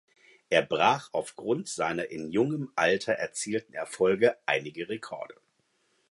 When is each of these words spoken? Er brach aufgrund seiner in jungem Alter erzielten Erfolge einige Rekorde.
Er 0.49 0.63
brach 0.63 1.09
aufgrund 1.11 1.69
seiner 1.69 2.09
in 2.09 2.31
jungem 2.31 2.71
Alter 2.75 3.13
erzielten 3.13 3.75
Erfolge 3.75 4.35
einige 4.47 4.89
Rekorde. 4.89 5.35